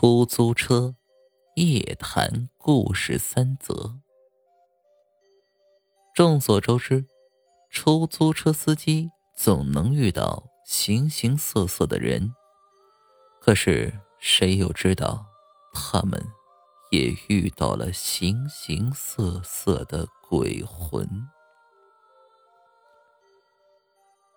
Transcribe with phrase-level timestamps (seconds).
[0.00, 0.94] 出租车
[1.56, 3.98] 夜谈故事三则。
[6.14, 7.04] 众所周知，
[7.68, 12.32] 出租车司机总能遇到形形色色的人，
[13.40, 15.26] 可是谁又知道，
[15.74, 16.24] 他们
[16.92, 21.28] 也遇到了形形色色的鬼魂？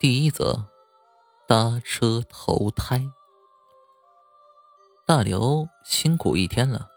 [0.00, 0.68] 第一则，
[1.46, 3.08] 搭车投胎。
[5.06, 6.88] 大刘辛苦一天了，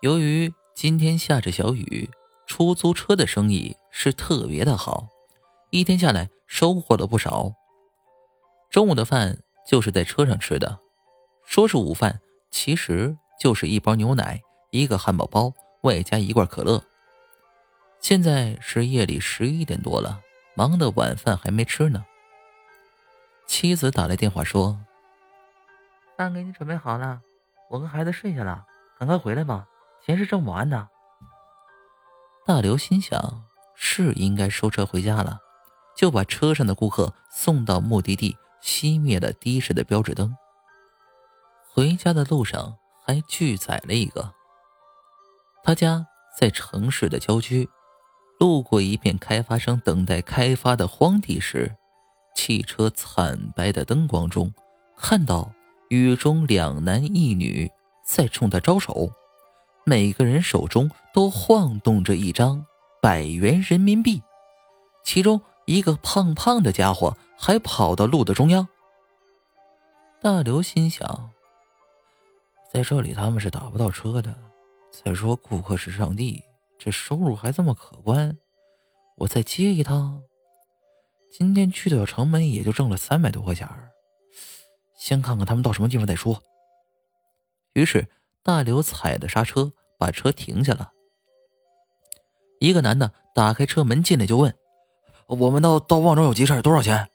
[0.00, 2.10] 由于今天下着小雨，
[2.44, 5.06] 出租车的生意是特别的好，
[5.70, 7.52] 一天下来收获了不少。
[8.68, 10.80] 中午的饭就是在车上吃的，
[11.44, 14.40] 说是午饭，其实就是一包牛奶、
[14.72, 15.52] 一个汉堡包，
[15.82, 16.82] 外加一罐可乐。
[18.00, 20.20] 现在是夜里十一点多了，
[20.56, 22.04] 忙的晚饭还没吃呢。
[23.46, 24.80] 妻子打来电话说
[26.18, 27.22] ：“饭给你准备好了。”
[27.68, 28.64] 我跟孩子睡下了，
[28.98, 29.66] 赶快回来吧，
[30.04, 30.88] 钱是挣不完的。
[32.46, 35.40] 大刘心想，是应该收车回家了，
[35.96, 40.36] 就把车上的顾客送到目的地，熄灭了的士的标志灯。
[41.68, 44.32] 回家的路上还拒载了一个。
[45.64, 46.06] 他家
[46.38, 47.68] 在城市的郊区，
[48.38, 51.74] 路过一片开发商等待开发的荒地时，
[52.36, 54.54] 汽车惨白的灯光中，
[54.96, 55.52] 看到。
[55.88, 57.70] 雨中两男一女
[58.04, 59.12] 在冲他招手，
[59.84, 62.66] 每个人手中都晃动着一张
[63.00, 64.22] 百元人民币，
[65.04, 68.66] 其中一个胖胖的家伙还跑到路的中央。
[70.20, 71.30] 大刘心想，
[72.72, 74.34] 在这里他们是打不到车的。
[74.90, 76.42] 再说顾客是上帝，
[76.78, 78.36] 这收入还这么可观，
[79.18, 80.22] 我再接一趟。
[81.30, 83.90] 今天去掉城门也就挣了三百多块钱儿。
[84.96, 86.42] 先看看他们到什么地方再说。
[87.74, 88.08] 于是
[88.42, 90.92] 大刘踩的刹车，把车停下了。
[92.58, 94.54] 一个男的打开车门进来就问
[95.28, 97.08] ：“我们到到旺庄有急事，多少钱？”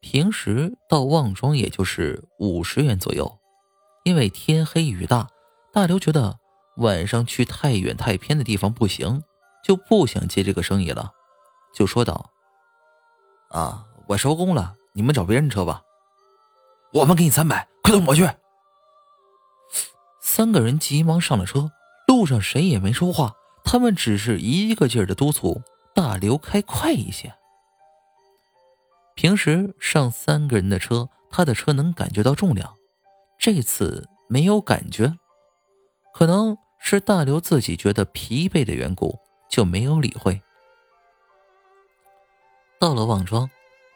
[0.00, 3.38] 平时到旺庄也就是五十元左右，
[4.04, 5.28] 因为天黑雨大，
[5.72, 6.38] 大刘觉得
[6.76, 9.22] 晚上去太远太偏的地方不行，
[9.62, 11.12] 就不想接这个生意了，
[11.74, 12.30] 就说道
[13.50, 15.82] ：“啊，我收工了，你们找别人车吧。”
[16.94, 18.24] 我们给你三百，快跟我去。
[20.20, 21.72] 三个人急忙上了车，
[22.06, 23.34] 路上谁也没说话，
[23.64, 25.60] 他们只是一个劲儿的督促
[25.92, 27.34] 大刘开快一些。
[29.16, 32.72] 平时上三个人的车，他的车能感觉到重量，
[33.38, 35.16] 这次没有感觉，
[36.12, 39.18] 可能是大刘自己觉得疲惫的缘故，
[39.50, 40.40] 就没有理会。
[42.78, 43.50] 到了旺庄。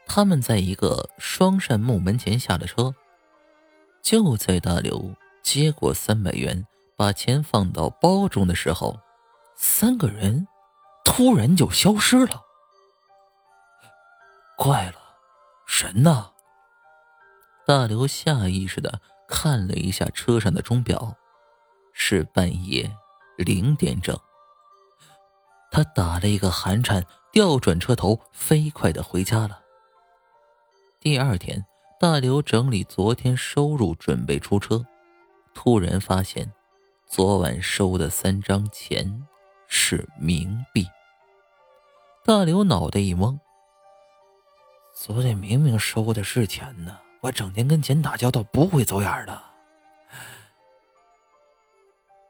[0.08, 2.94] 他们在一个双扇木门前下了车，
[4.02, 8.98] 就在大刘接过三百元，把钱放到包中的时候，
[9.54, 10.48] 三个人
[11.04, 12.42] 突然就消失了。
[14.56, 14.94] 怪了，
[15.66, 16.32] 人呢？
[17.66, 21.14] 大刘下意识的看了一下车上的钟表，
[21.92, 22.90] 是半夜
[23.36, 24.18] 零点整。
[25.70, 29.60] 他打了一个寒颤，调转车头，飞快的回家了。
[31.00, 31.64] 第二天，
[32.00, 34.84] 大刘整理昨天收入，准备出车，
[35.54, 36.52] 突然发现，
[37.06, 39.24] 昨晚收的三张钱
[39.68, 40.84] 是冥币。
[42.24, 43.38] 大刘脑袋一懵，
[44.92, 49.40] 昨天明明收的是钱呢，我整天跟钱打交道，不会走眼的。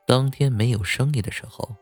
[0.07, 1.75] 当天没有生意的时候，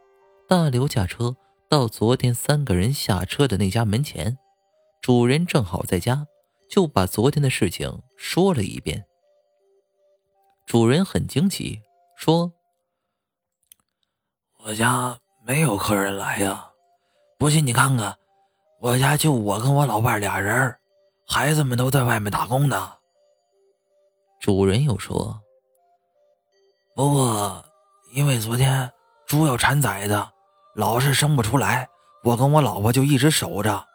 [0.49, 1.37] 大刘驾车
[1.69, 4.39] 到昨天三个人下车的那家门前，
[5.01, 6.29] 主人正好在家。
[6.69, 9.05] 就把昨天的事情说了一遍。
[10.67, 11.81] 主人很惊奇，
[12.17, 12.53] 说
[14.65, 15.17] ：“我家
[15.47, 16.71] 没有客人来呀，
[17.39, 18.17] 不信你看看，
[18.81, 20.77] 我家就我跟我老伴俩人，
[21.29, 22.95] 孩子们都在外面打工呢。”
[24.43, 25.41] 主人又说
[26.97, 27.65] ：“不过
[28.13, 28.93] 因为昨天
[29.25, 30.27] 猪要产崽子，
[30.75, 31.89] 老是生不出来，
[32.25, 33.87] 我跟我老婆就一直守着。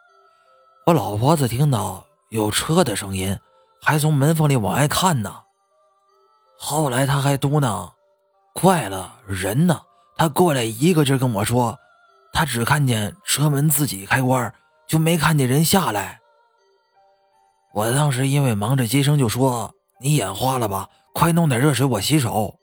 [0.86, 2.02] 我老婆子听到。”
[2.32, 3.38] 有车的声音，
[3.82, 5.42] 还从门缝里往外看呢。
[6.58, 7.92] 后来他还嘟囔
[8.54, 9.82] ：“怪了，人呢？”
[10.16, 11.78] 他过来一个劲跟我说
[12.32, 14.54] ：“他只看见车门自己开关，
[14.88, 16.20] 就没看见人下来。”
[17.74, 20.88] 我当时因为忙着接生，就说：“你眼花了吧？
[21.12, 22.58] 快弄点热水，我洗手。”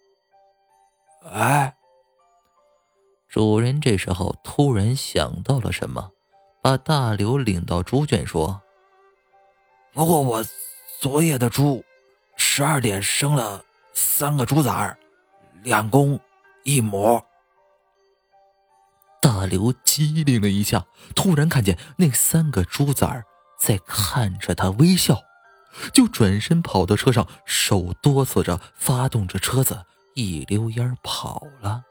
[1.31, 1.75] 哎，
[3.27, 6.09] 主人这时候突然想到了什么，
[6.59, 8.59] 把大刘领到猪圈说。
[9.93, 10.45] 不过我
[10.99, 11.83] 昨夜的猪，
[12.35, 13.63] 十二点生了
[13.93, 14.97] 三个猪崽儿，
[15.63, 16.19] 两公
[16.63, 17.21] 一母。
[19.21, 23.25] 大刘机灵了一下，突然看见那三个猪崽儿
[23.59, 25.21] 在看着他微笑，
[25.93, 31.83] 就转身跑到车上，手哆嗦着发动着车子，一溜烟跑了。